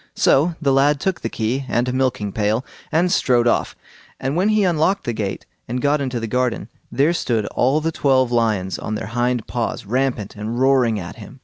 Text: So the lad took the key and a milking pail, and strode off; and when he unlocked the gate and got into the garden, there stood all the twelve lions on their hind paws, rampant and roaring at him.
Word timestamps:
So 0.15 0.55
the 0.59 0.73
lad 0.73 0.99
took 0.99 1.21
the 1.21 1.29
key 1.29 1.63
and 1.69 1.87
a 1.87 1.93
milking 1.93 2.31
pail, 2.31 2.65
and 2.91 3.11
strode 3.11 3.45
off; 3.47 3.75
and 4.19 4.35
when 4.35 4.49
he 4.49 4.63
unlocked 4.63 5.03
the 5.03 5.13
gate 5.13 5.45
and 5.67 5.79
got 5.79 6.01
into 6.01 6.19
the 6.19 6.25
garden, 6.25 6.69
there 6.91 7.13
stood 7.13 7.45
all 7.51 7.81
the 7.81 7.91
twelve 7.91 8.31
lions 8.31 8.79
on 8.79 8.95
their 8.95 9.09
hind 9.13 9.45
paws, 9.45 9.85
rampant 9.85 10.35
and 10.35 10.59
roaring 10.59 10.99
at 10.99 11.17
him. 11.17 11.39